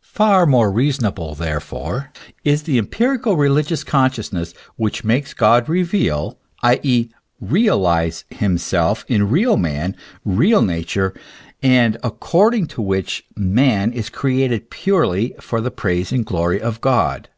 [0.00, 2.10] Far more reasonable, therefore,
[2.44, 6.80] is the empirical religious consciousness, which makes God reveal, i.
[6.82, 7.10] e.,
[7.42, 9.94] realize himself in real man,
[10.24, 11.12] real nature,
[11.62, 14.54] and according to which man 228 THE ESSENCE OF CHRISTIANITY.
[14.64, 17.28] is created purely for the praise and glory of God.